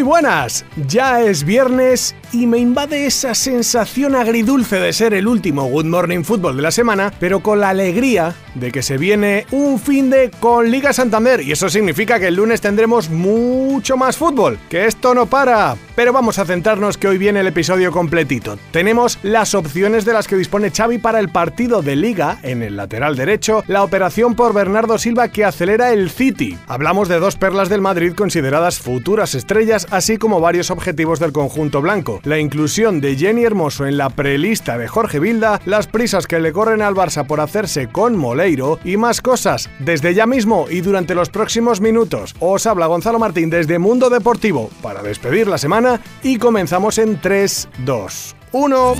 [0.00, 5.66] Muy buenas, ya es viernes y me invade esa sensación agridulce de ser el último
[5.66, 9.78] Good Morning Football de la semana, pero con la alegría de que se viene un
[9.78, 14.58] fin de con Liga Santander y eso significa que el lunes tendremos mucho más fútbol,
[14.70, 15.76] que esto no para.
[15.94, 18.58] Pero vamos a centrarnos que hoy viene el episodio completito.
[18.70, 22.76] Tenemos las opciones de las que dispone Xavi para el partido de Liga en el
[22.76, 26.56] lateral derecho, la operación por Bernardo Silva que acelera el City.
[26.68, 31.80] Hablamos de dos perlas del Madrid consideradas futuras estrellas, así como varios objetivos del conjunto
[31.80, 36.40] blanco la inclusión de Jenny Hermoso en la prelista de Jorge Vilda, las prisas que
[36.40, 40.80] le corren al Barça por hacerse con Moleiro y más cosas desde ya mismo y
[40.80, 42.34] durante los próximos minutos.
[42.40, 47.68] Os habla Gonzalo Martín desde Mundo Deportivo para despedir la semana y comenzamos en 3,
[47.84, 48.94] 2, 1.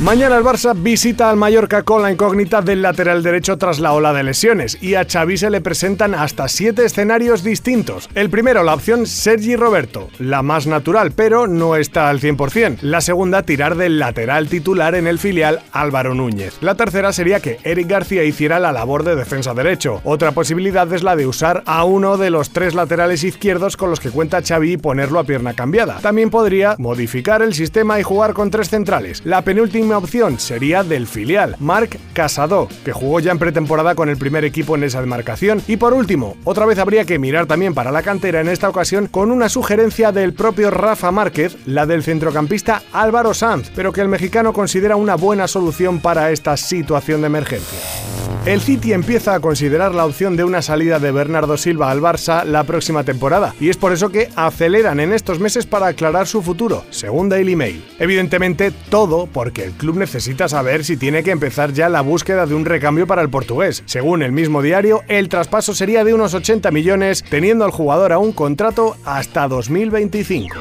[0.00, 4.12] Mañana el Barça visita al Mallorca con la incógnita del lateral derecho tras la ola
[4.12, 8.08] de lesiones y a Xavi se le presentan hasta siete escenarios distintos.
[8.14, 12.78] El primero, la opción Sergi Roberto, la más natural, pero no está al 100%.
[12.82, 16.58] La segunda, tirar del lateral titular en el filial Álvaro Núñez.
[16.60, 20.00] La tercera sería que Eric García hiciera la labor de defensa derecho.
[20.04, 23.98] Otra posibilidad es la de usar a uno de los tres laterales izquierdos con los
[23.98, 25.98] que cuenta Xavi y ponerlo a pierna cambiada.
[25.98, 29.22] También podría modificar el sistema y jugar con tres centrales.
[29.24, 34.18] La penúltima opción sería del filial, Marc Casado, que jugó ya en pretemporada con el
[34.18, 35.62] primer equipo en esa demarcación.
[35.66, 39.06] Y por último, otra vez habría que mirar también para la cantera en esta ocasión
[39.06, 44.08] con una sugerencia del propio Rafa Márquez, la del centrocampista Álvaro Sanz, pero que el
[44.08, 48.17] mexicano considera una buena solución para esta situación de emergencia.
[48.46, 52.44] El City empieza a considerar la opción de una salida de Bernardo Silva al Barça
[52.44, 56.42] la próxima temporada, y es por eso que aceleran en estos meses para aclarar su
[56.42, 57.84] futuro, según Daily Mail.
[57.98, 62.54] Evidentemente, todo porque el club necesita saber si tiene que empezar ya la búsqueda de
[62.54, 63.82] un recambio para el portugués.
[63.86, 68.18] Según el mismo diario, el traspaso sería de unos 80 millones, teniendo al jugador a
[68.18, 70.56] un contrato hasta 2025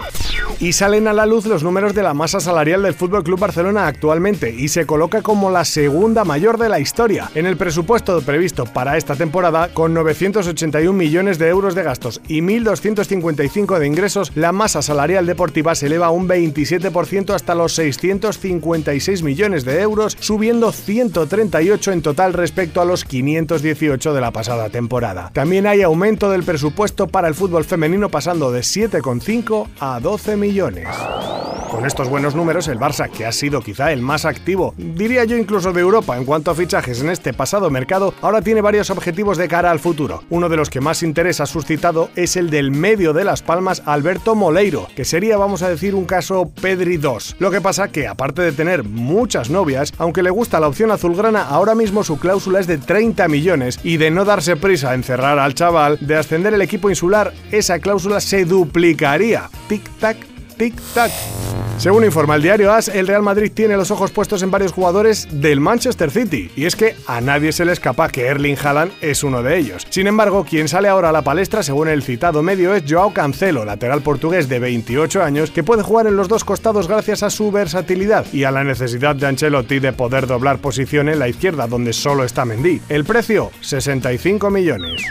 [0.59, 3.87] y salen a la luz los números de la masa salarial del Fútbol Club Barcelona
[3.87, 7.29] actualmente y se coloca como la segunda mayor de la historia.
[7.35, 12.41] En el presupuesto previsto para esta temporada, con 981 millones de euros de gastos y
[12.41, 19.65] 1.255 de ingresos, la masa salarial deportiva se eleva un 27% hasta los 656 millones
[19.65, 25.31] de euros, subiendo 138 en total respecto a los 518 de la pasada temporada.
[25.33, 31.56] También hay aumento del presupuesto para el fútbol femenino pasando de 7,5 a 12 millones.
[31.77, 35.37] Con estos buenos números, el Barça, que ha sido quizá el más activo, diría yo
[35.37, 39.37] incluso de Europa en cuanto a fichajes en este pasado mercado, ahora tiene varios objetivos
[39.37, 40.23] de cara al futuro.
[40.31, 43.83] Uno de los que más interés ha suscitado es el del medio de Las Palmas,
[43.85, 47.35] Alberto Moleiro, que sería, vamos a decir, un caso Pedri 2.
[47.37, 51.43] Lo que pasa que, aparte de tener muchas novias, aunque le gusta la opción azulgrana,
[51.43, 55.37] ahora mismo su cláusula es de 30 millones y de no darse prisa en cerrar
[55.37, 59.51] al chaval, de ascender el equipo insular, esa cláusula se duplicaría.
[59.69, 61.11] Tic-tac tic-tac.
[61.77, 65.27] Según informa el diario AS, el Real Madrid tiene los ojos puestos en varios jugadores
[65.29, 69.23] del Manchester City, y es que a nadie se le escapa que Erling Haaland es
[69.23, 69.85] uno de ellos.
[69.91, 73.63] Sin embargo, quien sale ahora a la palestra, según el citado medio, es Joao Cancelo,
[73.63, 77.51] lateral portugués de 28 años, que puede jugar en los dos costados gracias a su
[77.51, 81.93] versatilidad y a la necesidad de Ancelotti de poder doblar posición en la izquierda, donde
[81.93, 82.81] solo está Mendy.
[82.89, 85.05] El precio, 65 millones.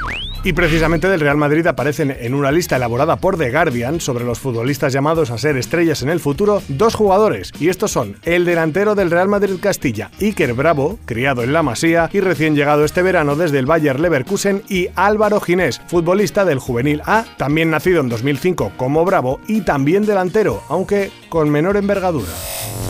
[0.45, 4.39] Y precisamente del Real Madrid aparecen en una lista elaborada por The Guardian sobre los
[4.39, 8.95] futbolistas llamados a ser estrellas en el futuro dos jugadores, y estos son el delantero
[8.95, 13.37] del Real Madrid Castilla, Iker Bravo, criado en la Masía y recién llegado este verano
[13.37, 18.73] desde el Bayer Leverkusen, y Álvaro Ginés, futbolista del Juvenil A, también nacido en 2005
[18.77, 22.33] como Bravo y también delantero, aunque con menor envergadura.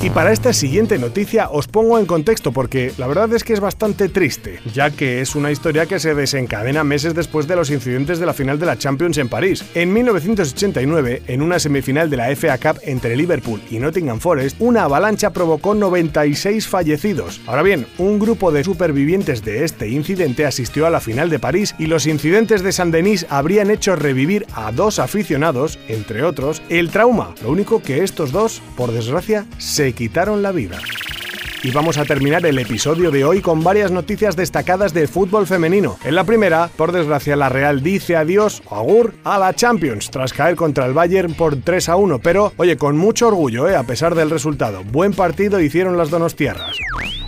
[0.03, 3.61] Y para esta siguiente noticia os pongo en contexto porque la verdad es que es
[3.61, 8.19] bastante triste, ya que es una historia que se desencadena meses después de los incidentes
[8.19, 9.63] de la final de la Champions en París.
[9.75, 14.85] En 1989, en una semifinal de la FA Cup entre Liverpool y Nottingham Forest, una
[14.85, 17.43] avalancha provocó 96 fallecidos.
[17.47, 21.75] Ahora bien, un grupo de supervivientes de este incidente asistió a la final de París
[21.79, 27.35] y los incidentes de Saint-Denis habrían hecho revivir a dos aficionados, entre otros, el trauma.
[27.43, 30.79] Lo único que estos dos, por desgracia, se quitaron la vida.
[31.67, 35.99] Y vamos a terminar el episodio de hoy con varias noticias destacadas del fútbol femenino.
[36.05, 40.33] En la primera, por desgracia, la Real dice adiós o agur a la Champions tras
[40.33, 43.75] caer contra el Bayern por 3 a 1, pero oye, con mucho orgullo, ¿eh?
[43.75, 44.85] a pesar del resultado.
[44.85, 46.77] Buen partido hicieron las donostiarras.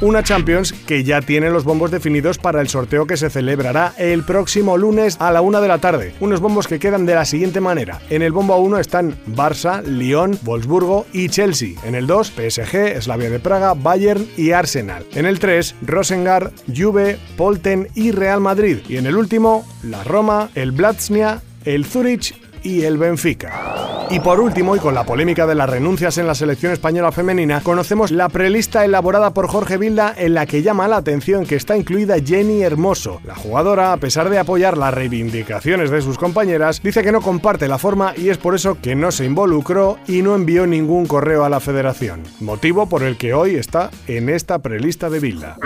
[0.00, 4.22] Una Champions que ya tiene los bombos definidos para el sorteo que se celebrará el
[4.22, 6.14] próximo lunes a la una de la tarde.
[6.20, 8.00] Unos bombos que quedan de la siguiente manera.
[8.08, 11.70] En el bombo 1 están Barça, Lyon, Wolfsburgo y Chelsea.
[11.84, 15.04] En el 2, PSG, Slavia de Praga, Bayern y Arsenal.
[15.14, 18.78] En el 3, Rosengard, Juve, Polten y Real Madrid.
[18.88, 23.97] Y en el último, la Roma, el Blaznia, el Zurich y el Benfica.
[24.10, 27.60] Y por último, y con la polémica de las renuncias en la selección española femenina,
[27.60, 31.76] conocemos la prelista elaborada por Jorge Vilda en la que llama la atención que está
[31.76, 33.20] incluida Jenny Hermoso.
[33.24, 37.68] La jugadora, a pesar de apoyar las reivindicaciones de sus compañeras, dice que no comparte
[37.68, 41.44] la forma y es por eso que no se involucró y no envió ningún correo
[41.44, 42.22] a la federación.
[42.40, 45.56] Motivo por el que hoy está en esta prelista de Vilda.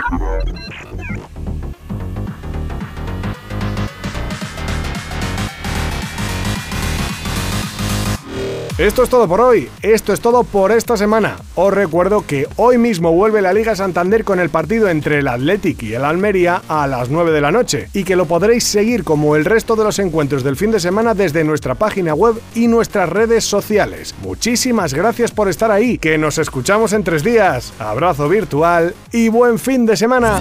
[8.79, 11.37] Esto es todo por hoy, esto es todo por esta semana.
[11.57, 15.83] Os recuerdo que hoy mismo vuelve la Liga Santander con el partido entre el Athletic
[15.83, 19.37] y el Almería a las 9 de la noche y que lo podréis seguir como
[19.37, 23.11] el resto de los encuentros del fin de semana desde nuestra página web y nuestras
[23.11, 24.15] redes sociales.
[24.23, 27.75] Muchísimas gracias por estar ahí, que nos escuchamos en tres días.
[27.79, 30.41] Abrazo virtual y buen fin de semana.